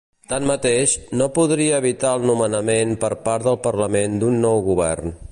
Tanmateix, 0.29 0.93
no 1.19 1.27
podria 1.35 1.81
evitar 1.83 2.13
el 2.19 2.25
nomenament 2.29 2.95
per 3.03 3.11
part 3.27 3.47
del 3.49 3.59
parlament 3.67 4.17
d’un 4.25 4.41
nou 4.47 4.63
govern. 4.71 5.15